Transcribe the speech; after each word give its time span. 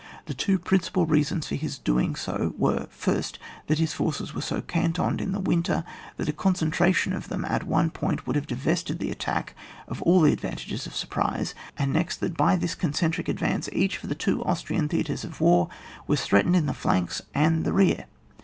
The 0.25 0.33
two 0.33 0.57
principal 0.57 1.05
rea 1.05 1.21
sons 1.21 1.45
for 1.47 1.53
his 1.53 1.77
doing 1.77 2.15
so 2.15 2.55
were, 2.57 2.87
first, 2.89 3.37
that 3.67 3.77
his 3.77 3.93
forces 3.93 4.33
were 4.33 4.41
so 4.41 4.59
cantoned 4.59 5.21
in 5.21 5.31
the 5.31 5.39
winter 5.39 5.83
that 6.17 6.27
a 6.27 6.33
concentration 6.33 7.13
of 7.13 7.27
them 7.29 7.45
at 7.45 7.65
one 7.67 7.91
point 7.91 8.25
would 8.25 8.35
have 8.35 8.47
divested 8.47 8.97
the 8.97 9.11
attack 9.11 9.53
of 9.87 10.01
aU 10.03 10.23
the 10.25 10.33
advantages 10.33 10.87
of 10.87 10.93
a 10.93 10.97
surprise; 10.97 11.53
and 11.77 11.93
next, 11.93 12.17
that 12.19 12.35
by 12.35 12.55
this 12.55 12.73
concentric 12.73 13.29
advance, 13.29 13.69
each 13.73 14.01
of 14.01 14.09
the 14.09 14.15
two 14.15 14.43
Austrian 14.43 14.89
theatres 14.89 15.23
of 15.23 15.39
war 15.39 15.69
was 16.07 16.21
threatened 16.23 16.55
in 16.55 16.65
the 16.65 16.73
flanks 16.73 17.21
and 17.35 17.63
the 17.63 17.71
rear. 17.71 18.05